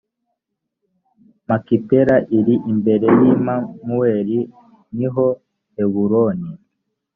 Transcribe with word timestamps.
makipela 1.47 2.15
iri 2.37 2.55
imbere 2.71 3.07
y 3.19 3.21
i 3.31 3.33
mamure 3.45 4.19
ni 4.97 5.07
ho 5.13 5.25
heburoni 5.75 6.51